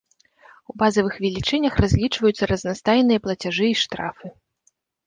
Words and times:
У 0.73 0.73
базавых 0.81 1.19
велічынях 1.25 1.77
разлічваюцца 1.87 2.43
разнастайныя 2.53 3.19
плацяжы 3.29 3.65
і 3.75 3.81
штрафы. 3.85 4.27